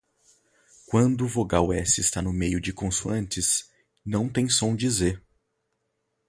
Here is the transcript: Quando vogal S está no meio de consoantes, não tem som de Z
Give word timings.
Quando 0.87 1.27
vogal 1.27 1.71
S 1.73 2.01
está 2.01 2.23
no 2.23 2.33
meio 2.33 2.59
de 2.59 2.73
consoantes, 2.73 3.69
não 4.03 4.27
tem 4.27 4.49
som 4.49 4.75
de 4.75 4.89
Z 4.89 5.21